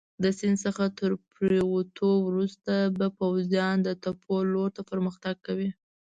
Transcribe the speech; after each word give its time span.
د 0.23 0.25
سیند 0.37 0.57
څخه 0.65 0.83
تر 0.99 1.11
پورېوتو 1.31 2.09
وروسته 2.27 2.73
به 2.97 3.07
پوځیان 3.19 3.75
د 3.83 3.89
تپو 4.03 4.35
لور 4.53 4.69
ته 4.75 4.81
پرمختګ 4.91 5.35
کوي. 5.47 5.69